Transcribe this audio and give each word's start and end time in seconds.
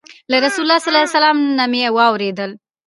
له 0.31 0.37
رسول 0.45 0.63
الله 0.63 0.77
صلى 0.81 0.89
الله 0.91 1.03
عليه 1.05 1.15
وسلم 1.17 1.37
نه 1.57 1.65
مي 1.71 1.81
واورېدل 1.95 2.51